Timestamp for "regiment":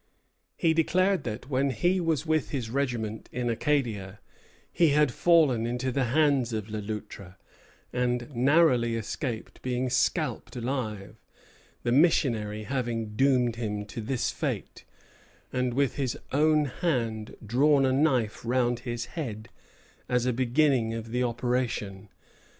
2.71-3.29